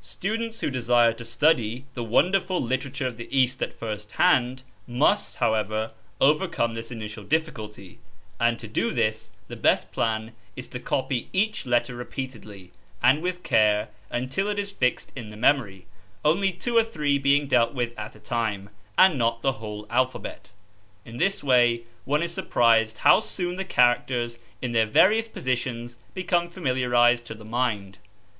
[0.00, 5.38] Students who desire to study the wonderful literature of the East at first hand, must,
[5.38, 7.98] however, overcome this initial difficulty,
[8.38, 12.70] and to do this the best plan is to copy each letter repeatedly,
[13.02, 15.84] and with care, until it is fixed in the memory,
[16.24, 20.50] only two or three being dealt with at a time, and not the whole alphabet.
[21.04, 26.48] In this way one is surprised how soon the characters in their various positions become
[26.48, 27.98] familiarized to the mind.